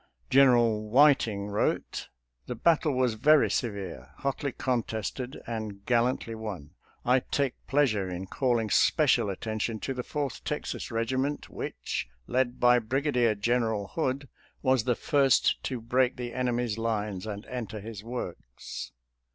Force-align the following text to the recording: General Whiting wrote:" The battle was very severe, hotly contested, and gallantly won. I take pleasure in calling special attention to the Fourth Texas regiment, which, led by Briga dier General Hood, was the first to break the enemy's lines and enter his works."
General 0.31 0.89
Whiting 0.89 1.49
wrote:" 1.49 2.09
The 2.47 2.55
battle 2.55 2.93
was 2.95 3.13
very 3.13 3.51
severe, 3.51 4.09
hotly 4.17 4.51
contested, 4.51 5.39
and 5.45 5.85
gallantly 5.85 6.33
won. 6.33 6.71
I 7.05 7.19
take 7.19 7.53
pleasure 7.67 8.09
in 8.09 8.25
calling 8.25 8.71
special 8.71 9.29
attention 9.29 9.79
to 9.81 9.93
the 9.93 10.01
Fourth 10.01 10.43
Texas 10.43 10.89
regiment, 10.89 11.51
which, 11.51 12.07
led 12.25 12.59
by 12.59 12.79
Briga 12.79 13.11
dier 13.11 13.35
General 13.35 13.89
Hood, 13.89 14.27
was 14.63 14.85
the 14.85 14.95
first 14.95 15.63
to 15.65 15.79
break 15.79 16.15
the 16.15 16.33
enemy's 16.33 16.79
lines 16.79 17.27
and 17.27 17.45
enter 17.45 17.79
his 17.79 18.03
works." 18.03 18.93